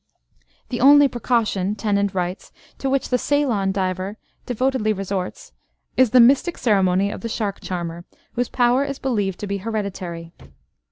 "The 0.69 0.81
only 0.81 1.07
precaution," 1.07 1.75
Tennent 1.75 2.15
writes, 2.15 2.51
"to 2.79 2.89
which 2.89 3.09
the 3.09 3.19
Ceylon 3.19 3.71
diver 3.71 4.17
devotedly 4.47 4.93
resorts 4.93 5.53
is 5.95 6.09
the 6.09 6.19
mystic 6.19 6.57
ceremony 6.57 7.11
of 7.11 7.21
the 7.21 7.29
shark 7.29 7.59
charmer, 7.59 8.05
whose 8.33 8.49
power 8.49 8.83
is 8.83 8.97
believed 8.97 9.39
to 9.41 9.45
be 9.45 9.57
hereditary. 9.57 10.33